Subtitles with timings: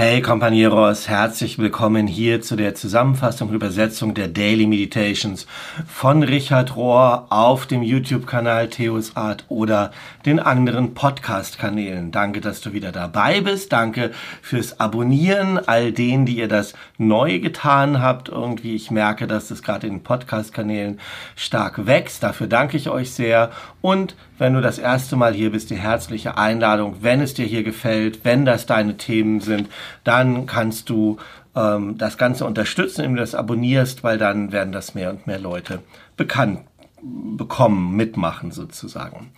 [0.00, 5.46] Hey Companeros, herzlich willkommen hier zu der Zusammenfassung und Übersetzung der Daily Meditations
[5.86, 9.90] von Richard Rohr auf dem YouTube-Kanal Theos Art oder
[10.24, 12.12] den anderen Podcast-Kanälen.
[12.12, 13.74] Danke, dass du wieder dabei bist.
[13.74, 18.30] Danke fürs Abonnieren, all denen, die ihr das neu getan habt.
[18.30, 20.98] Irgendwie, ich merke, dass es gerade in den Podcast-Kanälen
[21.36, 22.22] stark wächst.
[22.22, 23.50] Dafür danke ich euch sehr.
[23.82, 27.62] Und wenn du das erste Mal hier bist, die herzliche Einladung, wenn es dir hier
[27.62, 29.68] gefällt, wenn das deine Themen sind,
[30.04, 31.18] dann kannst du
[31.54, 35.38] ähm, das Ganze unterstützen, indem du das abonnierst, weil dann werden das mehr und mehr
[35.38, 35.80] Leute
[36.16, 36.60] bekannt
[37.02, 39.32] bekommen, mitmachen sozusagen.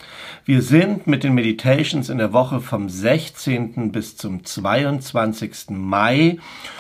[0.45, 3.93] Wir sind mit den Meditations in der Woche vom 16.
[3.93, 5.71] bis zum 22.
[5.71, 6.39] Mai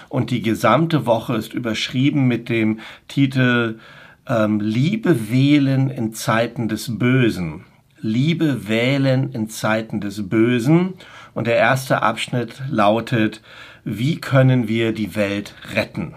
[0.08, 3.78] und die gesamte Woche ist überschrieben mit dem Titel
[4.26, 7.64] ähm, Liebe wählen in Zeiten des Bösen.
[8.02, 10.94] Liebe wählen in Zeiten des Bösen.
[11.34, 13.40] Und der erste Abschnitt lautet,
[13.84, 16.14] wie können wir die Welt retten?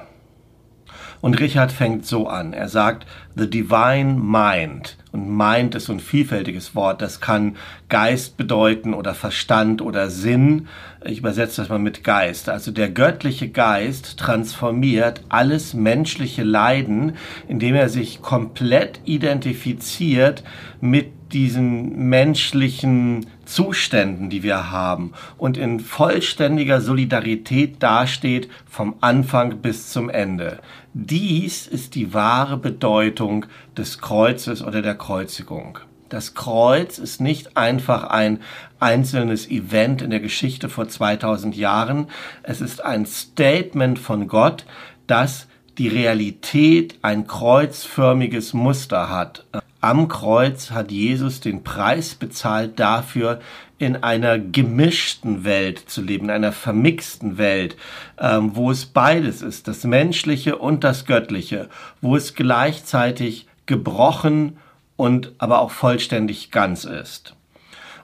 [1.21, 2.53] Und Richard fängt so an.
[2.53, 4.97] Er sagt, the divine mind.
[5.11, 7.01] Und mind ist so ein vielfältiges Wort.
[7.01, 7.55] Das kann
[7.89, 10.67] Geist bedeuten oder Verstand oder Sinn.
[11.03, 12.47] Ich übersetze das mal mit Geist.
[12.47, 17.13] Also der göttliche Geist transformiert alles menschliche Leiden,
[17.47, 20.43] indem er sich komplett identifiziert
[20.79, 29.89] mit diesen menschlichen Zuständen, die wir haben und in vollständiger Solidarität dasteht vom Anfang bis
[29.89, 30.59] zum Ende.
[30.93, 35.77] Dies ist die wahre Bedeutung des Kreuzes oder der Kreuzigung.
[36.07, 38.39] Das Kreuz ist nicht einfach ein
[38.79, 42.07] einzelnes Event in der Geschichte vor 2000 Jahren.
[42.43, 44.65] Es ist ein Statement von Gott,
[45.05, 49.45] dass die Realität ein kreuzförmiges Muster hat.
[49.85, 53.39] Am Kreuz hat Jesus den Preis bezahlt dafür,
[53.77, 57.77] in einer gemischten Welt zu leben, in einer vermixten Welt,
[58.17, 61.69] ähm, wo es beides ist, das Menschliche und das Göttliche,
[62.01, 64.57] wo es gleichzeitig gebrochen
[64.95, 67.35] und aber auch vollständig ganz ist.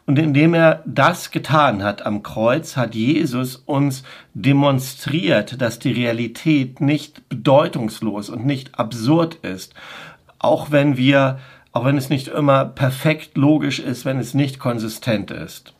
[0.05, 4.03] Und indem er das getan hat am Kreuz, hat Jesus uns
[4.35, 9.73] demonstriert, dass die Realität nicht bedeutungslos und nicht absurd ist,
[10.37, 11.39] auch wenn wir
[11.71, 15.73] auch wenn es nicht immer perfekt logisch ist, wenn es nicht konsistent ist.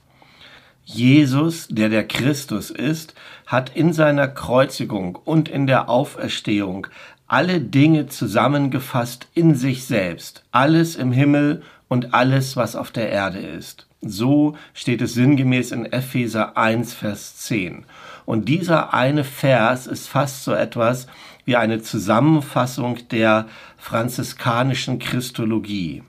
[0.84, 3.14] Jesus, der der Christus ist,
[3.46, 6.88] hat in seiner Kreuzigung und in der Auferstehung
[7.28, 13.40] alle Dinge zusammengefasst in sich selbst, alles im Himmel und alles, was auf der Erde
[13.40, 13.88] ist.
[14.02, 17.86] So steht es sinngemäß in Epheser 1, Vers 10.
[18.26, 21.06] Und dieser eine Vers ist fast so etwas
[21.46, 23.48] wie eine Zusammenfassung der
[23.78, 26.02] franziskanischen Christologie.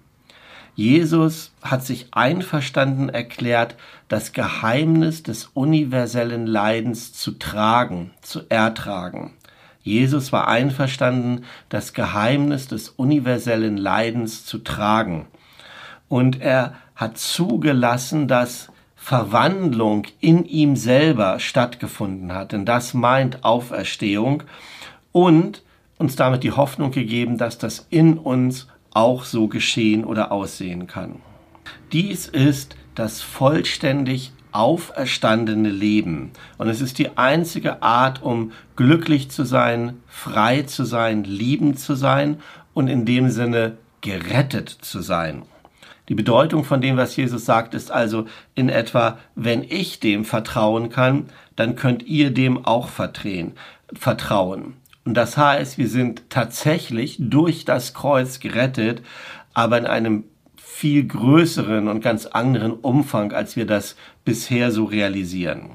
[0.75, 3.77] Jesus hat sich einverstanden erklärt,
[4.09, 9.35] das Geheimnis des universellen Leidens zu tragen, zu ertragen.
[9.83, 15.27] Jesus war einverstanden, das Geheimnis des universellen Leidens zu tragen.
[16.09, 22.53] Und er hat zugelassen, dass Verwandlung in ihm selber stattgefunden hat.
[22.53, 24.45] Denn das meint Auferstehung
[25.11, 25.63] und
[25.99, 31.17] uns damit die Hoffnung gegeben, dass das in uns auch so geschehen oder aussehen kann.
[31.93, 36.31] Dies ist das vollständig auferstandene Leben.
[36.59, 41.95] Und es ist die einzige Art, um glücklich zu sein, frei zu sein, liebend zu
[41.95, 42.39] sein
[42.75, 45.43] und in dem Sinne gerettet zu sein.
[46.09, 50.91] Die Bedeutung von dem, was Jesus sagt, ist also in etwa, wenn ich dem vertrauen
[50.91, 51.27] kann,
[51.57, 54.75] dann könnt ihr dem auch vertrauen.
[55.05, 59.03] Und das heißt, wir sind tatsächlich durch das Kreuz gerettet,
[59.55, 60.25] aber in einem
[60.57, 65.71] viel größeren und ganz anderen Umfang, als wir das bisher so realisieren.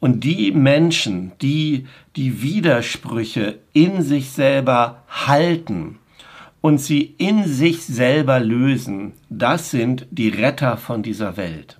[0.00, 1.86] Und die Menschen, die
[2.16, 5.98] die Widersprüche in sich selber halten,
[6.64, 11.76] und sie in sich selber lösen, das sind die Retter von dieser Welt.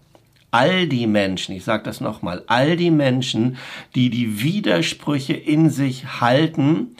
[0.51, 3.57] All die Menschen, ich sage das nochmal, all die Menschen,
[3.95, 6.97] die die Widersprüche in sich halten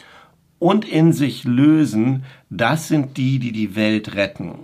[0.57, 4.61] und in sich lösen, das sind die, die die Welt retten.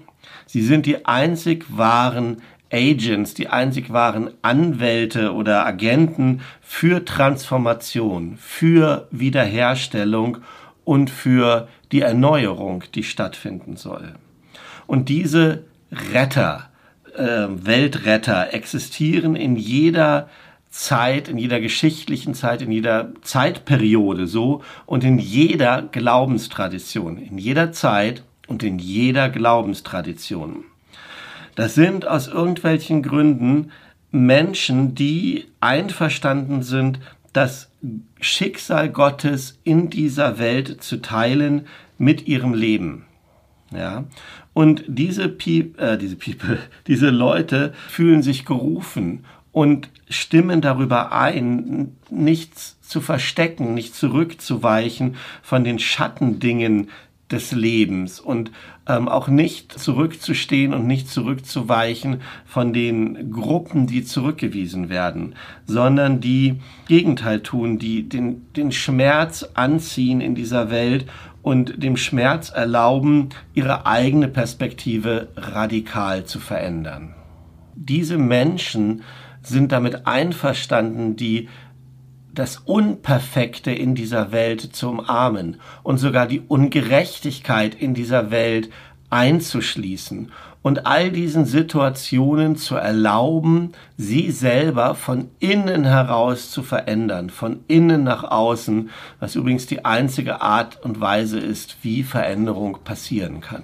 [0.48, 2.42] Sie sind die einzig wahren
[2.72, 10.40] Agents, die einzig wahren Anwälte oder Agenten für Transformation, für Wiederherstellung
[10.84, 14.14] und für die Erneuerung, die stattfinden soll.
[14.88, 16.70] Und diese Retter,
[17.16, 20.30] äh, Weltretter existieren in jeder
[20.70, 27.74] Zeit, in jeder geschichtlichen Zeit, in jeder Zeitperiode so und in jeder Glaubenstradition, in jeder
[27.74, 30.64] Zeit und in jeder Glaubenstradition.
[31.56, 33.72] Das sind aus irgendwelchen Gründen
[34.12, 37.00] Menschen, die einverstanden sind,
[37.34, 37.71] das
[38.20, 41.68] Schicksal Gottes in dieser Welt zu teilen
[41.98, 43.06] mit ihrem Leben.
[43.72, 44.06] Ja,
[44.54, 51.96] und diese, Pie äh, diese People, diese Leute fühlen sich gerufen und stimmen darüber ein,
[52.10, 56.90] nichts zu verstecken, nicht zurückzuweichen von den Schattendingen
[57.32, 58.52] des Lebens und
[58.92, 65.36] ähm, auch nicht zurückzustehen und nicht zurückzuweichen von den Gruppen, die zurückgewiesen werden,
[65.66, 71.06] sondern die Gegenteil tun, die den, den Schmerz anziehen in dieser Welt
[71.42, 77.16] und dem Schmerz erlauben, ihre eigene Perspektive radikal zu verändern.
[77.76, 79.04] Diese Menschen
[79.42, 81.50] sind damit einverstanden, die
[82.34, 88.70] das Unperfekte in dieser Welt zu umarmen und sogar die Ungerechtigkeit in dieser Welt
[89.10, 90.32] einzuschließen
[90.62, 98.04] und all diesen Situationen zu erlauben, sie selber von innen heraus zu verändern, von innen
[98.04, 98.90] nach außen,
[99.20, 103.64] was übrigens die einzige Art und Weise ist, wie Veränderung passieren kann.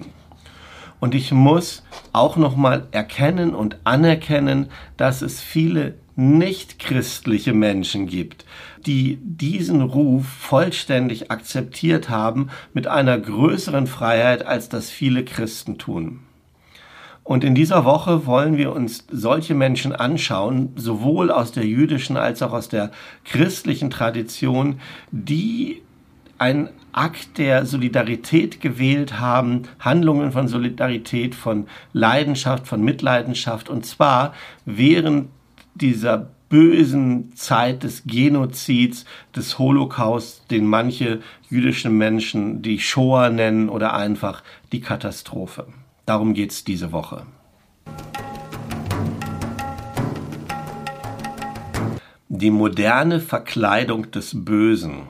[1.00, 8.44] Und ich muss auch nochmal erkennen und anerkennen, dass es viele nicht christliche Menschen gibt,
[8.84, 16.18] die diesen Ruf vollständig akzeptiert haben mit einer größeren Freiheit, als das viele Christen tun.
[17.22, 22.42] Und in dieser Woche wollen wir uns solche Menschen anschauen, sowohl aus der jüdischen als
[22.42, 22.90] auch aus der
[23.24, 24.80] christlichen Tradition,
[25.12, 25.82] die
[26.38, 34.34] ein Akt der Solidarität gewählt haben, Handlungen von Solidarität, von Leidenschaft, von Mitleidenschaft, und zwar
[34.64, 35.28] während
[35.80, 39.04] dieser bösen Zeit des Genozids,
[39.36, 44.42] des Holocaust, den manche jüdische Menschen die Shoah nennen oder einfach
[44.72, 45.66] die Katastrophe.
[46.06, 47.26] Darum geht's diese Woche.
[52.30, 55.08] Die moderne Verkleidung des Bösen.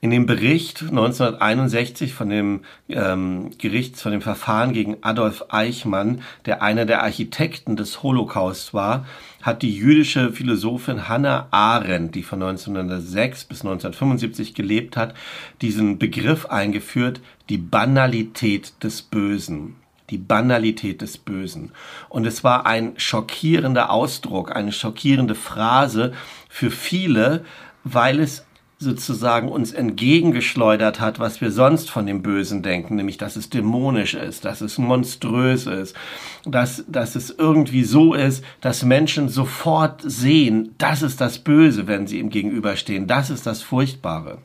[0.00, 6.62] In dem Bericht 1961 von dem ähm, Gerichts, von dem Verfahren gegen Adolf Eichmann, der
[6.62, 9.06] einer der Architekten des Holocaust war,
[9.40, 15.14] hat die jüdische Philosophin Hannah Arendt, die von 1906 bis 1975 gelebt hat,
[15.62, 19.76] diesen Begriff eingeführt, die Banalität des Bösen
[20.10, 21.72] die Banalität des Bösen.
[22.08, 26.12] Und es war ein schockierender Ausdruck, eine schockierende Phrase
[26.48, 27.44] für viele,
[27.82, 28.45] weil es
[28.78, 34.14] sozusagen uns entgegengeschleudert hat, was wir sonst von dem Bösen denken, nämlich dass es dämonisch
[34.14, 35.96] ist, dass es monströs ist,
[36.44, 42.06] dass, dass es irgendwie so ist, dass Menschen sofort sehen, das ist das Böse, wenn
[42.06, 44.38] sie ihm gegenüberstehen, das ist das Furchtbare.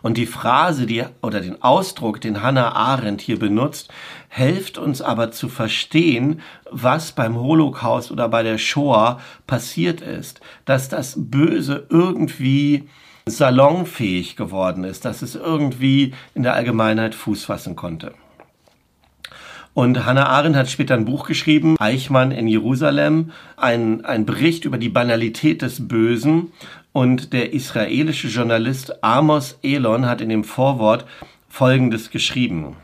[0.00, 3.88] Und die Phrase, die, oder den Ausdruck, den Hannah Arendt hier benutzt,
[4.28, 10.40] hilft uns aber zu verstehen, was beim Holocaust oder bei der Shoah passiert ist.
[10.64, 12.88] Dass das Böse irgendwie
[13.26, 18.14] salonfähig geworden ist, dass es irgendwie in der Allgemeinheit Fuß fassen konnte.
[19.74, 24.76] Und Hannah Arendt hat später ein Buch geschrieben, Eichmann in Jerusalem, ein, ein Bericht über
[24.76, 26.52] die Banalität des Bösen.
[26.92, 31.06] Und der israelische Journalist Amos Elon hat in dem Vorwort
[31.48, 32.76] Folgendes geschrieben.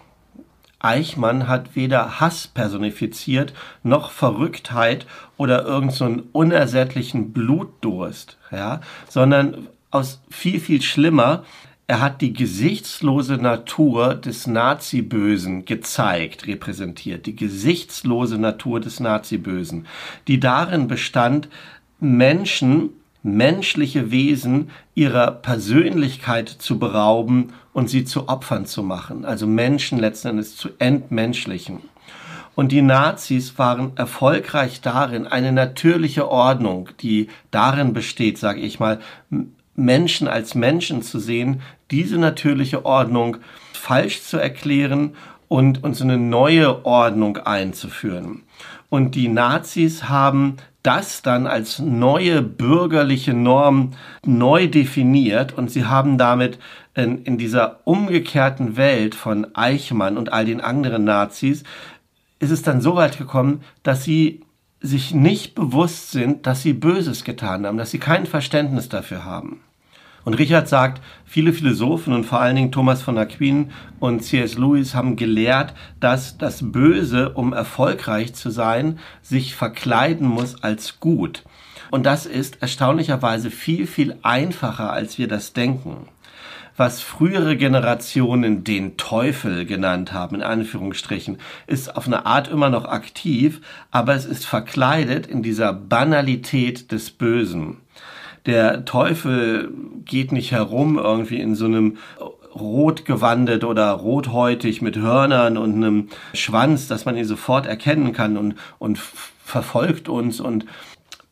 [0.81, 3.53] Eichmann hat weder Hass personifiziert,
[3.83, 5.07] noch Verrücktheit
[5.37, 11.45] oder irgendeinen so unersättlichen Blutdurst, ja, sondern aus viel, viel schlimmer,
[11.91, 19.87] er hat die gesichtslose Natur des Nazi-Bösen gezeigt, repräsentiert, die gesichtslose Natur des Nazi-Bösen,
[20.29, 21.49] die darin bestand,
[21.99, 22.91] Menschen,
[23.23, 30.29] menschliche Wesen ihrer Persönlichkeit zu berauben und sie zu Opfern zu machen, also Menschen letzten
[30.29, 31.81] Endes zu entmenschlichen.
[32.55, 38.99] Und die Nazis waren erfolgreich darin, eine natürliche Ordnung, die darin besteht, sage ich mal,
[39.79, 43.39] Menschen als Menschen zu sehen, diese natürliche Ordnung
[43.73, 45.15] falsch zu erklären
[45.49, 48.43] und uns eine neue Ordnung einzuführen.
[48.91, 53.93] Und die Nazis haben das dann als neue bürgerliche Norm
[54.25, 56.59] neu definiert und sie haben damit
[56.95, 61.65] in, in dieser umgekehrten Welt von Eichmann und all den anderen Nazis
[62.39, 64.41] ist es dann so weit gekommen, dass sie
[64.81, 69.61] sich nicht bewusst sind, dass sie Böses getan haben, dass sie kein Verständnis dafür haben.
[70.25, 73.71] Und Richard sagt, viele Philosophen und vor allen Dingen Thomas von Aquin
[74.01, 74.59] und C.S.
[74.59, 81.45] Lewis haben gelehrt, dass das Böse, um erfolgreich zu sein, sich verkleiden muss als gut.
[81.91, 86.09] Und das ist erstaunlicherweise viel, viel einfacher, als wir das denken
[86.79, 92.85] was frühere Generationen den Teufel genannt haben, in Anführungsstrichen, ist auf eine Art immer noch
[92.85, 93.61] aktiv,
[93.91, 97.79] aber es ist verkleidet in dieser Banalität des Bösen.
[98.49, 99.71] Der Teufel
[100.07, 101.99] geht nicht herum irgendwie in so einem
[102.55, 108.39] rot gewandet oder rothäutig mit Hörnern und einem Schwanz, dass man ihn sofort erkennen kann
[108.39, 110.65] und, und verfolgt uns und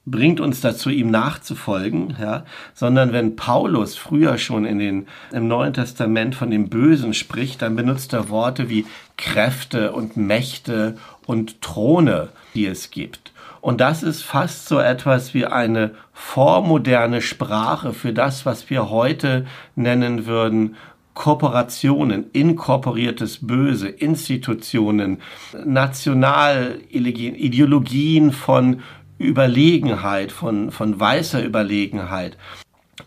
[0.04, 2.44] bringt uns dazu, ihm nachzufolgen, ja,
[2.74, 7.76] sondern wenn Paulus früher schon in den, im Neuen Testament von dem Bösen spricht, dann
[7.76, 8.84] benutzt er Worte wie
[9.16, 13.32] Kräfte und Mächte und Throne, die es gibt.
[13.66, 19.44] Und das ist fast so etwas wie eine vormoderne Sprache für das, was wir heute
[19.74, 20.76] nennen würden
[21.14, 25.18] Kooperationen, inkorporiertes Böse, Institutionen,
[25.64, 28.82] Nationalideologien von
[29.18, 32.38] Überlegenheit, von, von weißer Überlegenheit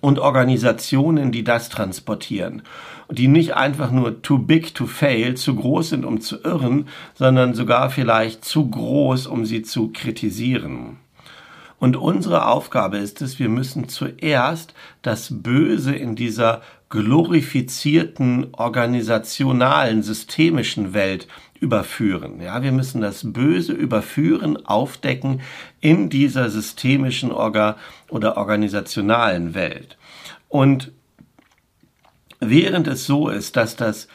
[0.01, 2.63] und Organisationen, die das transportieren.
[3.11, 7.55] Die nicht einfach nur too big to fail, zu groß sind, um zu irren, sondern
[7.55, 10.97] sogar vielleicht zu groß, um sie zu kritisieren.
[11.79, 20.93] Und unsere Aufgabe ist es, wir müssen zuerst das Böse in dieser glorifizierten, organisationalen, systemischen
[20.93, 21.27] Welt
[21.59, 22.41] überführen.
[22.41, 25.41] Ja, wir müssen das Böse überführen, aufdecken
[25.81, 27.77] in dieser systemischen Orga
[28.09, 29.97] oder organisationalen Welt.
[30.47, 30.91] Und
[32.39, 34.07] während es so ist, dass das,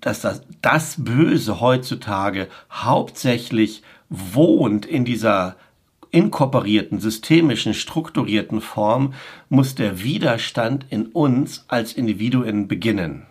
[0.00, 5.56] dass das, das Böse heutzutage hauptsächlich wohnt in dieser
[6.10, 9.14] inkorporierten, systemischen, strukturierten Form
[9.48, 13.26] muss der Widerstand in uns als Individuen beginnen.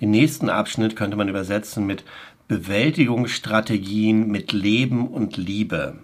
[0.00, 2.04] Den nächsten Abschnitt könnte man übersetzen mit
[2.50, 6.00] Bewältigungsstrategien mit Leben und Liebe.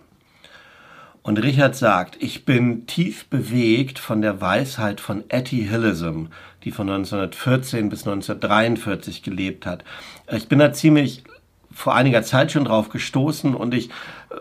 [1.22, 6.26] Und Richard sagt, ich bin tief bewegt von der Weisheit von Etty Hillism,
[6.62, 9.82] die von 1914 bis 1943 gelebt hat.
[10.30, 11.24] Ich bin da ziemlich
[11.72, 13.90] vor einiger Zeit schon drauf gestoßen und ich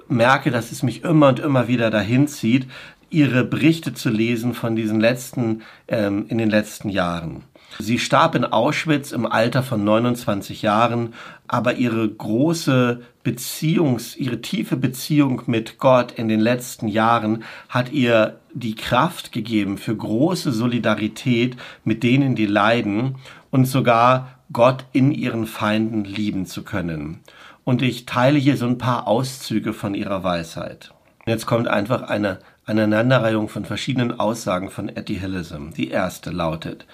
[0.07, 2.67] merke, dass es mich immer und immer wieder dahin zieht,
[3.09, 7.45] ihre Berichte zu lesen von diesen letzten, ähm, in den letzten Jahren.
[7.79, 11.13] Sie starb in Auschwitz im Alter von 29 Jahren,
[11.47, 18.39] aber ihre große Beziehungs, ihre tiefe Beziehung mit Gott in den letzten Jahren hat ihr
[18.53, 23.15] die Kraft gegeben für große Solidarität mit denen, die leiden
[23.51, 27.19] und sogar Gott in ihren Feinden lieben zu können.
[27.63, 30.93] Und ich teile hier so ein paar Auszüge von ihrer Weisheit.
[31.25, 35.73] Jetzt kommt einfach eine Aneinanderreihung von verschiedenen Aussagen von Etty Hillesum.
[35.73, 36.85] Die erste lautet,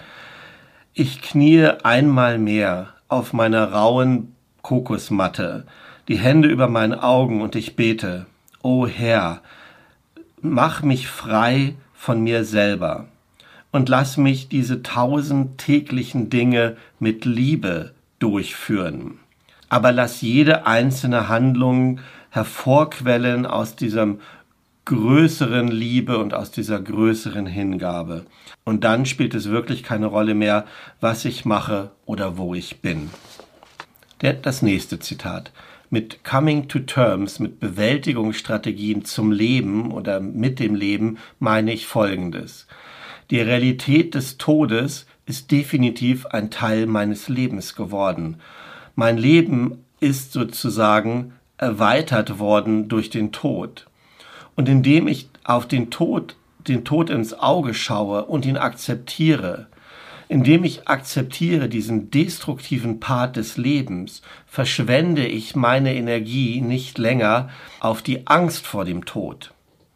[0.94, 5.64] ich kniee einmal mehr auf meiner rauen Kokosmatte,
[6.08, 8.26] die Hände über meinen Augen und ich bete,
[8.62, 9.40] O Herr,
[10.40, 13.06] mach mich frei von mir selber
[13.70, 19.18] und lass mich diese tausend täglichen Dinge mit Liebe durchführen.
[19.68, 24.20] Aber lass jede einzelne Handlung hervorquellen aus diesem
[24.84, 28.26] größeren Liebe und aus dieser größeren Hingabe.
[28.64, 30.66] Und dann spielt es wirklich keine Rolle mehr,
[31.00, 33.10] was ich mache oder wo ich bin.
[34.20, 35.52] Der, das nächste Zitat.
[35.90, 42.66] Mit Coming to Terms, mit Bewältigungsstrategien zum Leben oder mit dem Leben meine ich Folgendes.
[43.30, 48.38] Die Realität des Todes ist definitiv ein Teil meines Lebens geworden.
[48.96, 53.86] Mein Leben ist sozusagen erweitert worden durch den Tod.
[54.54, 56.36] Und indem ich auf den Tod,
[56.68, 59.66] den Tod ins Auge schaue und ihn akzeptiere,
[60.28, 68.02] indem ich akzeptiere diesen destruktiven Part des Lebens, verschwende ich meine Energie nicht länger auf
[68.02, 69.52] die Angst vor dem Tod.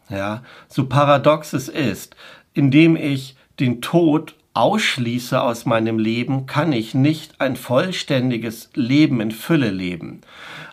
[0.08, 2.16] Ja, so paradox es ist,
[2.54, 9.30] indem ich den Tod ausschließe aus meinem Leben, kann ich nicht ein vollständiges Leben in
[9.30, 10.22] Fülle leben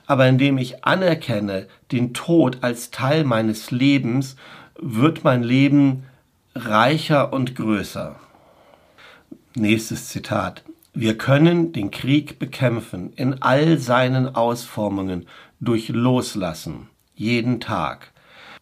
[0.05, 4.35] aber indem ich anerkenne den Tod als Teil meines Lebens,
[4.79, 6.03] wird mein Leben
[6.55, 8.15] reicher und größer.
[9.55, 10.63] Nächstes Zitat.
[10.93, 15.25] Wir können den Krieg bekämpfen in all seinen Ausformungen
[15.59, 18.11] durch Loslassen, jeden Tag.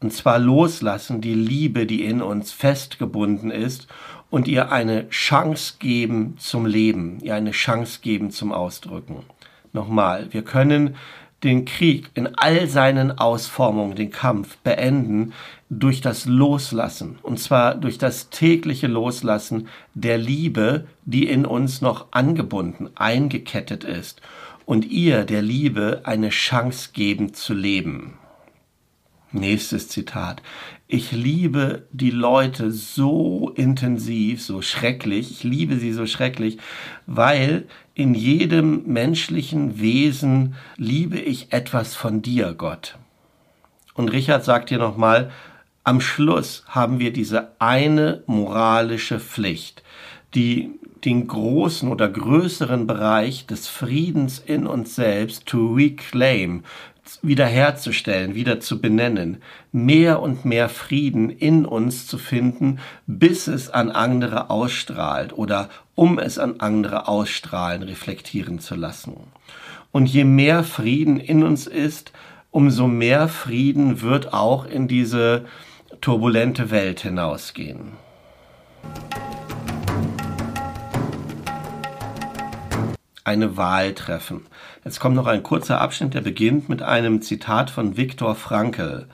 [0.01, 3.88] Und zwar loslassen die Liebe, die in uns festgebunden ist,
[4.29, 9.24] und ihr eine Chance geben zum Leben, ihr eine Chance geben zum Ausdrücken.
[9.74, 10.95] Nochmal, wir können
[11.43, 15.33] den Krieg in all seinen Ausformungen, den Kampf beenden
[15.69, 17.17] durch das Loslassen.
[17.24, 24.21] Und zwar durch das tägliche Loslassen der Liebe, die in uns noch angebunden, eingekettet ist.
[24.65, 28.20] Und ihr der Liebe eine Chance geben zu leben.
[29.33, 30.41] Nächstes Zitat.
[30.88, 36.57] Ich liebe die Leute so intensiv, so schrecklich, ich liebe sie so schrecklich,
[37.07, 42.97] weil in jedem menschlichen Wesen liebe ich etwas von dir, Gott.
[43.93, 45.31] Und Richard sagt hier nochmal,
[45.85, 49.81] am Schluss haben wir diese eine moralische Pflicht,
[50.35, 50.71] die
[51.05, 56.63] den großen oder größeren Bereich des Friedens in uns selbst to reclaim,
[57.21, 59.41] wiederherzustellen, wieder zu benennen,
[59.71, 66.19] mehr und mehr Frieden in uns zu finden, bis es an andere ausstrahlt oder um
[66.19, 69.15] es an andere ausstrahlen, reflektieren zu lassen.
[69.91, 72.11] Und je mehr Frieden in uns ist,
[72.51, 75.45] umso mehr Frieden wird auch in diese
[75.99, 77.93] turbulente Welt hinausgehen.
[83.31, 84.41] Eine Wahl treffen.
[84.83, 89.07] Jetzt kommt noch ein kurzer Abschnitt, der beginnt mit einem Zitat von Viktor Frankl.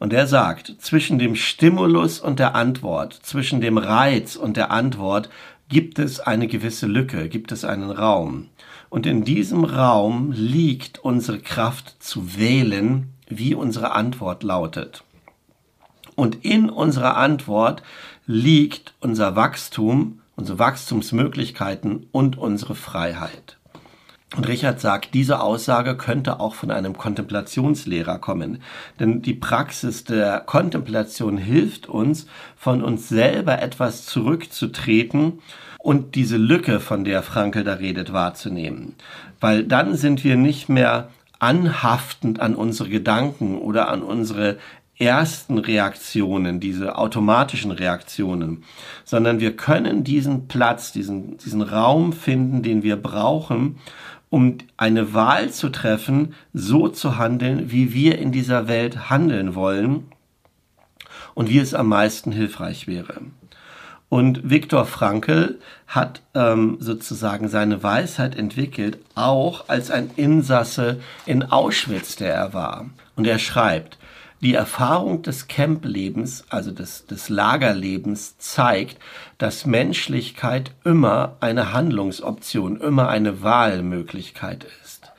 [0.00, 5.30] Und er sagt, zwischen dem Stimulus und der Antwort, zwischen dem Reiz und der Antwort
[5.68, 8.48] gibt es eine gewisse Lücke, gibt es einen Raum.
[8.88, 15.04] Und in diesem Raum liegt unsere Kraft zu wählen, wie unsere Antwort lautet.
[16.16, 17.84] Und in unserer Antwort
[18.26, 23.58] liegt unser Wachstum, unsere Wachstumsmöglichkeiten und unsere Freiheit.
[24.36, 28.62] Und Richard sagt, diese Aussage könnte auch von einem Kontemplationslehrer kommen.
[29.00, 32.26] Denn die Praxis der Kontemplation hilft uns,
[32.56, 35.40] von uns selber etwas zurückzutreten
[35.78, 38.94] und diese Lücke, von der Frankel da redet, wahrzunehmen.
[39.40, 44.58] Weil dann sind wir nicht mehr anhaftend an unsere Gedanken oder an unsere
[44.98, 48.64] ersten Reaktionen, diese automatischen Reaktionen,
[49.04, 53.78] sondern wir können diesen Platz, diesen, diesen Raum finden, den wir brauchen,
[54.30, 60.04] um eine Wahl zu treffen, so zu handeln, wie wir in dieser Welt handeln wollen
[61.34, 63.20] und wie es am meisten hilfreich wäre.
[64.10, 72.16] Und Viktor Frankl hat ähm, sozusagen seine Weisheit entwickelt, auch als ein Insasse in Auschwitz,
[72.16, 72.86] der er war.
[73.16, 73.98] Und er schreibt,
[74.40, 78.98] die Erfahrung des Camplebens, also des, des Lagerlebens, zeigt,
[79.38, 85.10] dass Menschlichkeit immer eine Handlungsoption, immer eine Wahlmöglichkeit ist.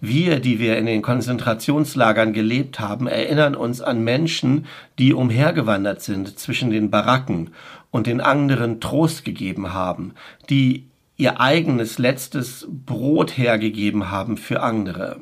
[0.00, 4.66] Wir, die wir in den Konzentrationslagern gelebt haben, erinnern uns an Menschen,
[4.98, 7.50] die umhergewandert sind zwischen den Baracken
[7.90, 10.12] und den anderen Trost gegeben haben,
[10.50, 15.20] die ihr eigenes letztes Brot hergegeben haben für andere.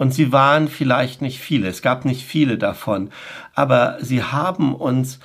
[0.00, 3.10] Und sie waren vielleicht nicht viele, es gab nicht viele davon,
[3.54, 5.20] aber sie haben uns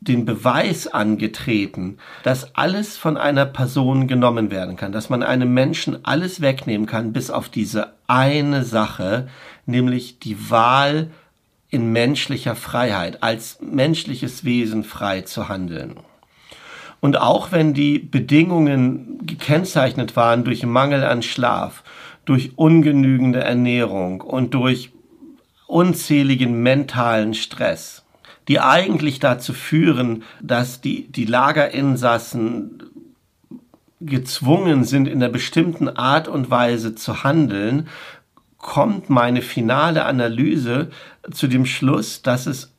[0.00, 6.06] den Beweis angetreten, dass alles von einer Person genommen werden kann, dass man einem Menschen
[6.06, 9.28] alles wegnehmen kann, bis auf diese eine Sache,
[9.66, 11.10] nämlich die Wahl
[11.68, 15.96] in menschlicher Freiheit, als menschliches Wesen frei zu handeln.
[17.00, 21.82] Und auch wenn die Bedingungen gekennzeichnet waren durch Mangel an Schlaf,
[22.28, 24.90] durch ungenügende Ernährung und durch
[25.66, 28.04] unzähligen mentalen Stress,
[28.48, 32.82] die eigentlich dazu führen, dass die, die Lagerinsassen
[34.00, 37.88] gezwungen sind, in einer bestimmten Art und Weise zu handeln,
[38.58, 40.90] kommt meine finale Analyse
[41.30, 42.74] zu dem Schluss, dass es,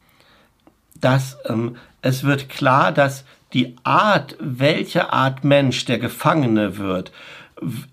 [1.02, 7.12] dass ähm, es wird klar, dass die Art, welche Art Mensch der Gefangene wird,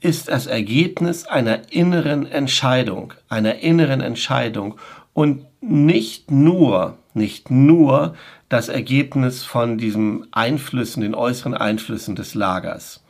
[0.01, 4.77] ist das Ergebnis einer inneren Entscheidung, einer inneren Entscheidung
[5.13, 8.15] und nicht nur, nicht nur
[8.49, 13.03] das Ergebnis von diesen Einflüssen, den äußeren Einflüssen des Lagers.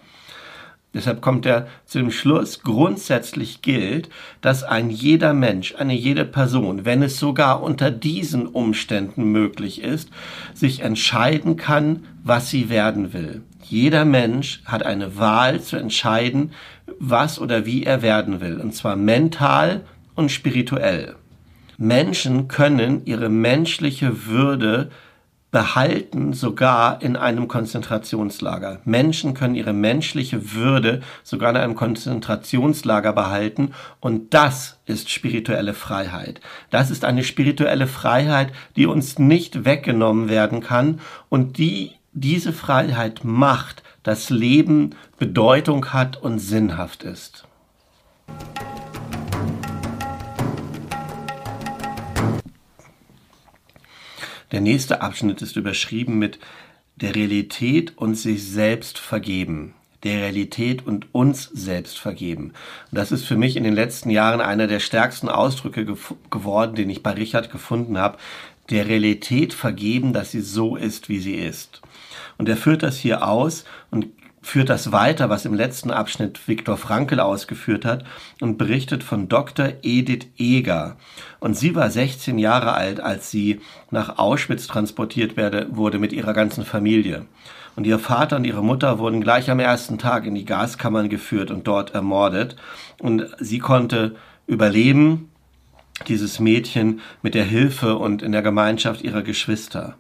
[0.95, 4.09] Deshalb kommt er zu dem Schluss, grundsätzlich gilt,
[4.41, 10.09] dass ein jeder Mensch, eine jede Person, wenn es sogar unter diesen Umständen möglich ist,
[10.55, 13.43] sich entscheiden kann, was sie werden will.
[13.69, 16.53] Jeder Mensch hat eine Wahl zu entscheiden,
[17.01, 19.83] was oder wie er werden will, und zwar mental
[20.15, 21.17] und spirituell.
[21.77, 24.91] Menschen können ihre menschliche Würde
[25.51, 28.81] behalten, sogar in einem Konzentrationslager.
[28.85, 36.41] Menschen können ihre menschliche Würde sogar in einem Konzentrationslager behalten und das ist spirituelle Freiheit.
[36.71, 43.25] Das ist eine spirituelle Freiheit, die uns nicht weggenommen werden kann und die diese Freiheit
[43.25, 47.47] macht, dass Leben Bedeutung hat und sinnhaft ist.
[54.51, 56.39] Der nächste Abschnitt ist überschrieben mit
[56.97, 59.75] der Realität und sich selbst vergeben.
[60.03, 62.53] der Realität und uns selbst vergeben.
[62.93, 65.97] Und das ist für mich in den letzten Jahren einer der stärksten Ausdrücke ge
[66.31, 68.19] geworden, den ich bei Richard gefunden habe.
[68.71, 71.81] Der Realität vergeben, dass sie so ist, wie sie ist.
[72.39, 74.07] Und er führt das hier aus und
[74.47, 78.05] führt das weiter, was im letzten Abschnitt Viktor Frankl ausgeführt hat
[78.41, 79.73] und berichtet von Dr.
[79.83, 80.97] Edith Eger.
[81.41, 86.33] Und sie war 16 Jahre alt, als sie nach Auschwitz transportiert werde, wurde mit ihrer
[86.33, 87.27] ganzen Familie.
[87.75, 91.51] Und ihr Vater und ihre Mutter wurden gleich am ersten Tag in die Gaskammern geführt
[91.51, 92.55] und dort ermordet.
[93.01, 94.15] Und sie konnte
[94.47, 95.29] überleben,
[96.07, 99.97] dieses Mädchen, mit der Hilfe und in der Gemeinschaft ihrer Geschwister.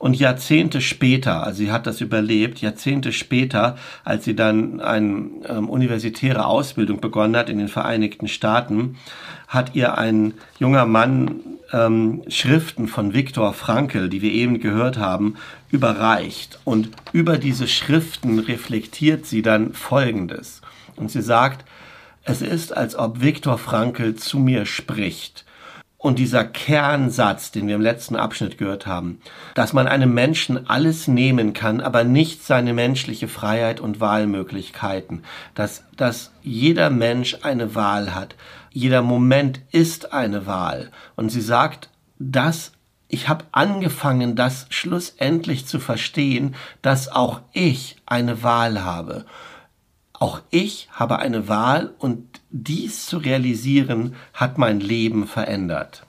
[0.00, 5.68] Und Jahrzehnte später, also sie hat das überlebt, Jahrzehnte später, als sie dann eine ähm,
[5.68, 8.96] universitäre Ausbildung begonnen hat in den Vereinigten Staaten,
[9.46, 11.40] hat ihr ein junger Mann
[11.74, 15.34] ähm, Schriften von Viktor Frankl, die wir eben gehört haben,
[15.70, 16.60] überreicht.
[16.64, 20.62] Und über diese Schriften reflektiert sie dann Folgendes.
[20.96, 21.66] Und sie sagt,
[22.24, 25.44] es ist, als ob Viktor Frankl zu mir spricht
[26.02, 29.20] und dieser Kernsatz, den wir im letzten Abschnitt gehört haben,
[29.54, 35.84] dass man einem Menschen alles nehmen kann, aber nicht seine menschliche Freiheit und Wahlmöglichkeiten, dass,
[35.98, 38.34] dass jeder Mensch eine Wahl hat,
[38.72, 40.90] jeder Moment ist eine Wahl.
[41.16, 42.72] Und sie sagt, dass
[43.08, 49.26] ich habe angefangen, das schlussendlich zu verstehen, dass auch ich eine Wahl habe.
[50.20, 56.04] Auch ich habe eine Wahl und dies zu realisieren hat mein Leben verändert.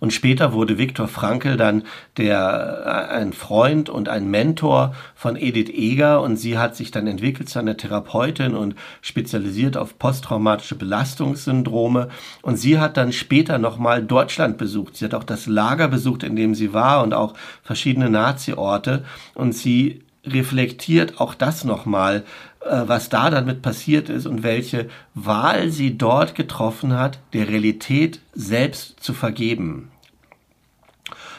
[0.00, 1.82] Und später wurde Viktor Frankl dann
[2.16, 7.06] der, äh, ein Freund und ein Mentor von Edith Eger und sie hat sich dann
[7.06, 12.08] entwickelt zu einer Therapeutin und spezialisiert auf posttraumatische Belastungssyndrome.
[12.40, 14.96] Und sie hat dann später nochmal Deutschland besucht.
[14.96, 19.04] Sie hat auch das Lager besucht, in dem sie war und auch verschiedene Nazi-Orte.
[19.34, 22.24] Und sie reflektiert auch das nochmal,
[22.66, 29.00] was da damit passiert ist und welche Wahl sie dort getroffen hat, der Realität selbst
[29.00, 29.90] zu vergeben.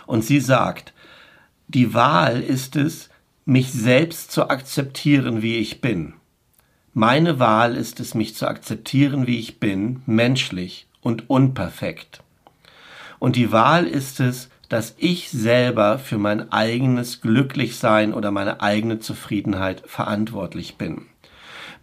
[0.05, 0.93] Und sie sagt,
[1.67, 3.09] die Wahl ist es,
[3.45, 6.13] mich selbst zu akzeptieren, wie ich bin.
[6.93, 12.21] Meine Wahl ist es, mich zu akzeptieren, wie ich bin, menschlich und unperfekt.
[13.19, 18.99] Und die Wahl ist es, dass ich selber für mein eigenes Glücklichsein oder meine eigene
[18.99, 21.05] Zufriedenheit verantwortlich bin.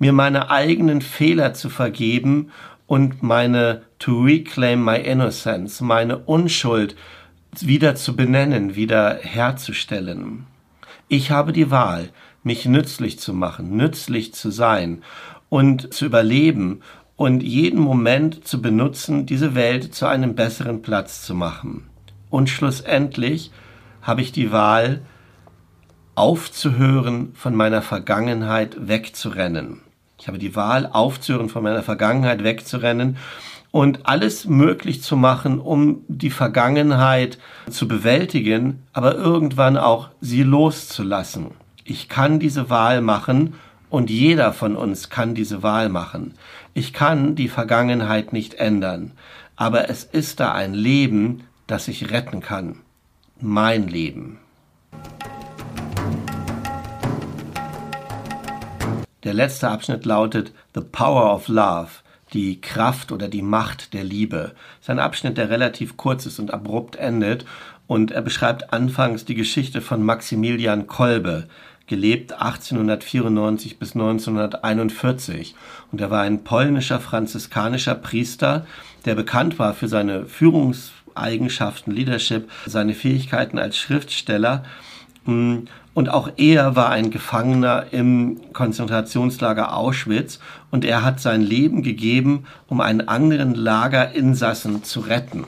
[0.03, 2.51] Mir meine eigenen Fehler zu vergeben
[2.89, 6.97] und meine to reclaim my innocence, meine Unschuld
[7.61, 10.49] wieder zu benennen, wieder herzustellen.
[11.07, 12.09] Ich habe die Wahl,
[12.43, 15.05] mich nützlich zu machen, nützlich zu sein
[15.49, 16.81] und zu überleben
[17.15, 21.85] und jeden Moment zu benutzen, diese Welt zu einem besseren Platz zu machen.
[22.29, 23.53] Und schlussendlich
[24.03, 25.03] habe ich die Wahl,
[26.17, 29.81] aufzuhören, von meiner Vergangenheit wegzurennen.
[30.23, 33.17] Ich habe die Wahl, aufzuhören, von meiner Vergangenheit wegzurennen
[33.73, 41.49] und alles möglich zu machen, um die Vergangenheit zu bewältigen, aber irgendwann auch sie loszulassen.
[41.83, 43.55] Ich kann diese Wahl machen
[43.91, 46.35] und jeder von uns kann diese Wahl machen.
[46.73, 49.11] Ich kann die Vergangenheit nicht ändern,
[49.57, 52.77] aber es ist da ein Leben, das ich retten kann.
[53.41, 54.39] Mein Leben.
[59.25, 61.91] Der letzte Abschnitt lautet The Power of Love,
[62.33, 64.55] die Kraft oder die Macht der Liebe.
[64.79, 67.45] Das ist ein Abschnitt, der relativ kurz ist und abrupt endet
[67.87, 71.47] und er beschreibt anfangs die Geschichte von Maximilian Kolbe,
[71.87, 75.55] gelebt 1894 bis 1941
[75.93, 78.67] und er war ein polnischer franziskanischer Priester,
[79.05, 84.65] der bekannt war für seine Führungs Eigenschaften, Leadership, seine Fähigkeiten als Schriftsteller.
[85.95, 90.39] Und auch er war ein Gefangener im Konzentrationslager Auschwitz
[90.71, 95.45] und er hat sein Leben gegeben, um einen anderen Lagerinsassen zu retten.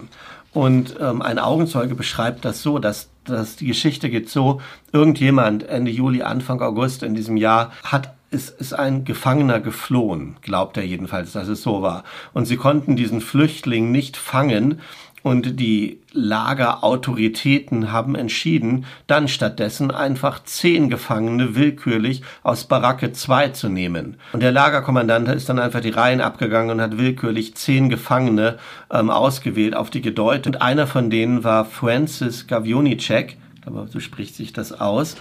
[0.52, 4.60] Und ähm, ein Augenzeuge beschreibt das so, dass, dass die Geschichte geht so,
[4.92, 10.76] irgendjemand Ende Juli, Anfang August in diesem Jahr hat ist, ist ein Gefangener geflohen, glaubt
[10.76, 12.02] er jedenfalls, dass es so war.
[12.32, 14.80] Und sie konnten diesen Flüchtling nicht fangen,
[15.24, 23.70] und die Lagerautoritäten haben entschieden, dann stattdessen einfach zehn Gefangene willkürlich aus Baracke 2 zu
[23.70, 24.18] nehmen.
[24.34, 28.58] Und der Lagerkommandant ist dann einfach die Reihen abgegangen und hat willkürlich zehn Gefangene
[28.92, 30.46] ähm, ausgewählt, auf die gedeutet.
[30.46, 35.16] Und einer von denen war Francis Gavionicek, aber so spricht sich das aus,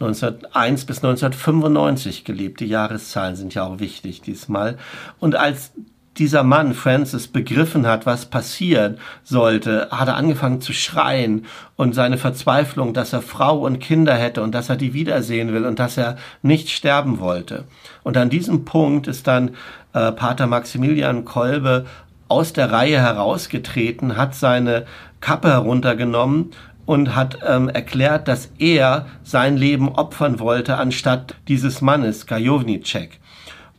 [0.00, 2.60] 1901 bis 1995 gelebt.
[2.60, 4.78] Die Jahreszahlen sind ja auch wichtig diesmal.
[5.20, 5.72] Und als
[6.18, 11.46] dieser Mann, Francis, begriffen hat, was passieren sollte, hat er angefangen zu schreien
[11.76, 15.64] und seine Verzweiflung, dass er Frau und Kinder hätte und dass er die wiedersehen will
[15.64, 17.64] und dass er nicht sterben wollte.
[18.02, 19.52] Und an diesem Punkt ist dann
[19.94, 21.86] äh, Pater Maximilian Kolbe
[22.28, 24.84] aus der Reihe herausgetreten, hat seine
[25.20, 26.50] Kappe heruntergenommen
[26.84, 33.18] und hat ähm, erklärt, dass er sein Leben opfern wollte anstatt dieses Mannes, Gajownicek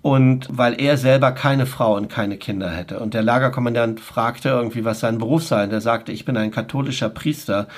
[0.03, 2.99] und weil er selber keine Frau und keine Kinder hätte.
[2.99, 5.63] Und der Lagerkommandant fragte irgendwie, was sein Beruf sei.
[5.63, 7.69] Und er sagte, ich bin ein katholischer Priester.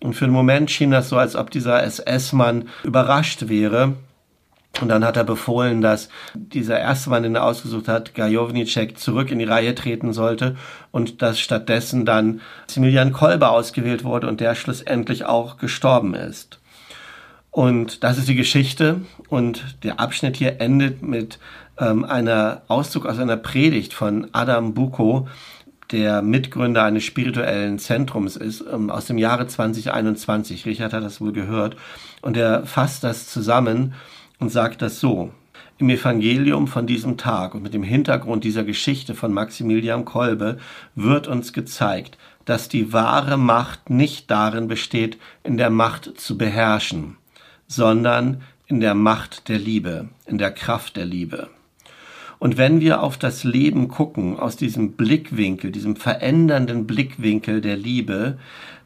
[0.00, 3.94] Und für einen Moment schien das so, als ob dieser SS-Mann überrascht wäre.
[4.80, 9.32] Und dann hat er befohlen, dass dieser erste Mann, den er ausgesucht hat, Gajownicek, zurück
[9.32, 10.56] in die Reihe treten sollte
[10.92, 16.60] und dass stattdessen dann Maximilian Kolbe ausgewählt wurde und der schlussendlich auch gestorben ist.
[17.52, 21.38] Und das ist die Geschichte und der Abschnitt hier endet mit
[21.78, 25.28] ähm, einer Auszug aus einer Predigt von Adam Buko,
[25.90, 30.66] der Mitgründer eines spirituellen Zentrums ist, ähm, aus dem Jahre 2021.
[30.66, 31.76] Richard hat das wohl gehört.
[32.22, 33.94] Und er fasst das zusammen
[34.38, 35.32] und sagt das so.
[35.78, 40.58] Im Evangelium von diesem Tag und mit dem Hintergrund dieser Geschichte von Maximilian Kolbe
[40.94, 47.16] wird uns gezeigt, dass die wahre Macht nicht darin besteht, in der Macht zu beherrschen,
[47.66, 51.48] sondern in der Macht der Liebe, in der Kraft der Liebe.
[52.42, 58.36] Und wenn wir auf das Leben gucken, aus diesem Blickwinkel, diesem verändernden Blickwinkel der Liebe,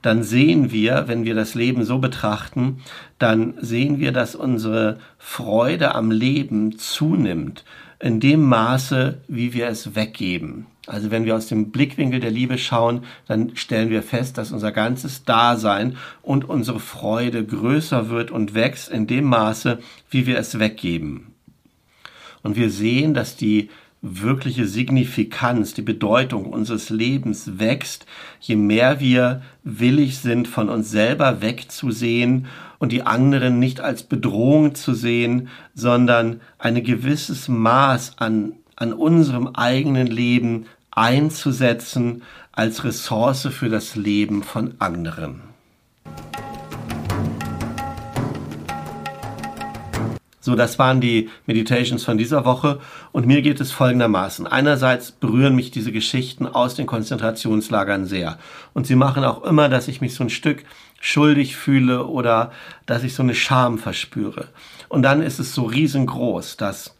[0.02, 2.82] dann sehen wir, wenn wir das Leben so betrachten,
[3.18, 7.64] dann sehen wir, dass unsere Freude am Leben zunimmt,
[7.98, 10.66] in dem Maße, wie wir es weggeben.
[10.86, 14.70] Also wenn wir aus dem Blickwinkel der Liebe schauen, dann stellen wir fest, dass unser
[14.70, 19.78] ganzes Dasein und unsere Freude größer wird und wächst in dem Maße,
[20.10, 21.28] wie wir es weggeben.
[22.46, 23.70] Und wir sehen, dass die
[24.02, 28.06] wirkliche Signifikanz, die Bedeutung unseres Lebens wächst,
[28.38, 32.46] je mehr wir willig sind, von uns selber wegzusehen
[32.78, 39.48] und die anderen nicht als Bedrohung zu sehen, sondern ein gewisses Maß an, an unserem
[39.48, 45.40] eigenen Leben einzusetzen als Ressource für das Leben von anderen.
[50.46, 52.78] So, das waren die Meditations von dieser Woche
[53.10, 54.46] und mir geht es folgendermaßen.
[54.46, 58.38] Einerseits berühren mich diese Geschichten aus den Konzentrationslagern sehr
[58.72, 60.62] und sie machen auch immer, dass ich mich so ein Stück
[61.00, 62.52] schuldig fühle oder
[62.86, 64.46] dass ich so eine Scham verspüre.
[64.88, 66.95] Und dann ist es so riesengroß, dass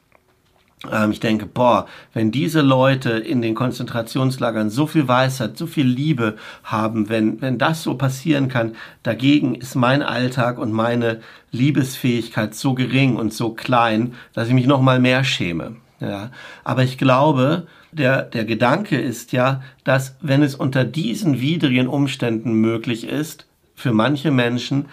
[1.11, 6.37] ich denke, boah, wenn diese Leute in den Konzentrationslagern so viel Weisheit, so viel Liebe
[6.65, 12.75] haben, wenn, wenn das so passieren kann, dagegen ist mein Alltag und meine Liebesfähigkeit so
[12.75, 15.77] gering und so klein, dass ich mich noch mal mehr schäme.
[15.99, 16.31] Ja,
[16.62, 22.53] aber ich glaube, der, der Gedanke ist ja, dass wenn es unter diesen widrigen Umständen
[22.53, 24.87] möglich ist, für manche Menschen,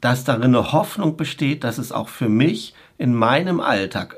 [0.00, 4.16] dass darin eine Hoffnung besteht, dass es auch für mich in meinem Alltag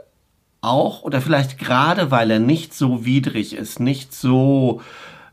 [0.64, 4.81] auch oder vielleicht gerade weil er nicht so widrig ist, nicht so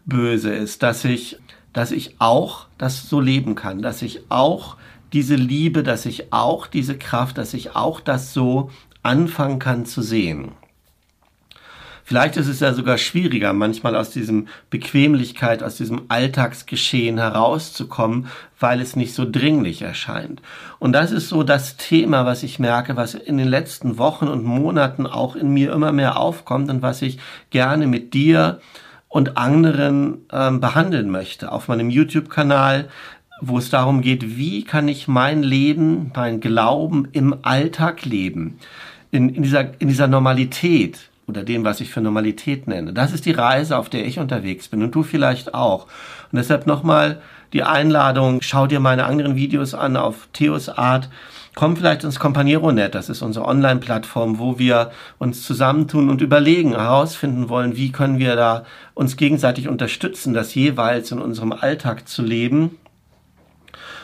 [0.05, 1.37] böse ist, dass ich,
[1.73, 4.77] dass ich auch das so leben kann, dass ich auch
[5.13, 8.69] diese Liebe, dass ich auch diese Kraft, dass ich auch das so
[9.03, 10.51] anfangen kann zu sehen.
[12.11, 18.27] Vielleicht ist es ja sogar schwieriger, manchmal aus diesem Bequemlichkeit, aus diesem Alltagsgeschehen herauszukommen,
[18.59, 20.41] weil es nicht so dringlich erscheint.
[20.77, 24.43] Und das ist so das Thema, was ich merke, was in den letzten Wochen und
[24.43, 27.17] Monaten auch in mir immer mehr aufkommt und was ich
[27.49, 28.59] gerne mit dir
[29.07, 31.49] und anderen ähm, behandeln möchte.
[31.49, 32.89] Auf meinem YouTube-Kanal
[33.43, 38.59] wo es darum geht, wie kann ich mein Leben, mein Glauben im Alltag leben,
[39.11, 42.93] in, in, dieser, in dieser Normalität, oder dem, was ich für Normalität nenne.
[42.93, 45.85] Das ist die Reise, auf der ich unterwegs bin und du vielleicht auch.
[46.31, 47.21] Und deshalb nochmal
[47.53, 51.09] die Einladung, schau dir meine anderen Videos an auf Theos Art.
[51.55, 57.49] Komm vielleicht ins Companiero.net, das ist unsere Online-Plattform, wo wir uns zusammentun und überlegen, herausfinden
[57.49, 58.63] wollen, wie können wir da
[58.93, 62.77] uns gegenseitig unterstützen, das jeweils in unserem Alltag zu leben.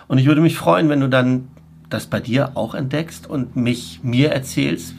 [0.09, 1.47] Und ich würde mich freuen, wenn du dann
[1.89, 4.93] das bei dir auch entdeckst und mich mir erzählst,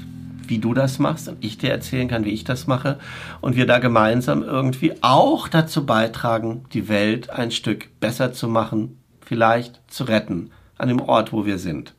[0.48, 2.98] wie du das machst und ich dir erzählen kann, wie ich das mache
[3.40, 8.98] und wir da gemeinsam irgendwie auch dazu beitragen, die Welt ein Stück besser zu machen,
[9.20, 11.94] vielleicht zu retten an dem Ort, wo wir sind.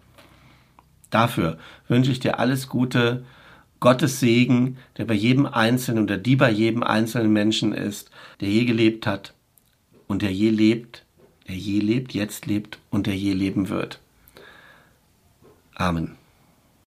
[1.09, 1.57] Dafür
[1.88, 3.23] wünsche ich dir alles Gute,
[3.79, 8.65] Gottes Segen, der bei jedem Einzelnen oder die bei jedem einzelnen Menschen ist, der je
[8.65, 9.33] gelebt hat
[10.07, 11.05] und der je lebt,
[11.47, 13.99] der je lebt, jetzt lebt und der je leben wird.
[15.75, 16.18] Amen.